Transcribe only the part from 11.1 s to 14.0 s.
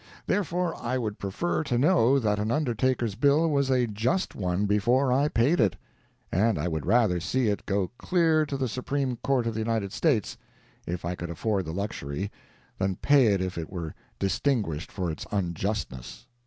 could afford the luxury, than pay it if it were